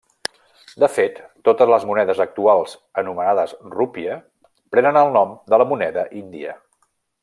[0.83, 1.19] De fet,
[1.49, 4.19] totes les monedes actuals anomenades rupia
[4.77, 6.61] prenen el nom de la moneda índia.